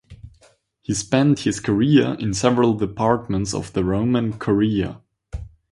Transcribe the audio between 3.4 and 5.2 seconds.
of the Roman Curia.